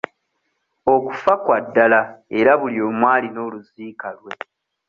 [0.93, 2.01] Okufa kwa ddala
[2.39, 4.33] era buli omu alina oluziika lwe.